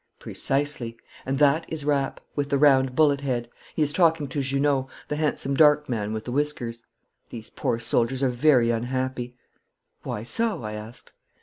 'Precisely. 0.17 0.97
And 1.27 1.37
that 1.37 1.71
is 1.71 1.85
Rapp, 1.85 2.21
with 2.35 2.49
the 2.49 2.57
round, 2.57 2.95
bullet 2.95 3.21
head. 3.21 3.47
He 3.75 3.83
is 3.83 3.93
talking 3.93 4.27
to 4.29 4.41
Junot, 4.41 4.87
the 5.09 5.15
handsome 5.15 5.53
dark 5.53 5.87
man 5.87 6.11
with 6.11 6.25
the 6.25 6.31
whiskers. 6.31 6.83
These 7.29 7.51
poor 7.51 7.77
soldiers 7.77 8.23
are 8.23 8.29
very 8.29 8.71
unhappy.' 8.71 9.35
'Why 10.01 10.23
so?' 10.23 10.63
I 10.63 10.73
asked. 10.73 11.13